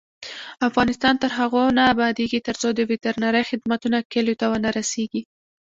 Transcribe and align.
افغانستان 0.67 1.13
تر 1.21 1.31
هغو 1.39 1.63
نه 1.77 1.83
ابادیږي، 1.93 2.39
ترڅو 2.47 2.67
د 2.73 2.79
وترنري 2.89 3.43
خدمتونه 3.49 3.97
کلیو 4.13 4.39
ته 4.41 4.45
ونه 4.51 4.69
رسیږي. 4.77 5.21